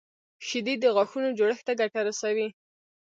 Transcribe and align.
شیدې 0.47 0.73
د 0.79 0.85
غاښونو 0.95 1.29
جوړښت 1.37 1.63
ته 1.67 1.73
ګټه 1.81 1.99
رسوي 2.09 2.47